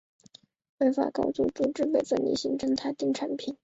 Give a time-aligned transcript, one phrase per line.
[0.79, 3.55] 挥发度高的组分被分离开并形成塔顶产品。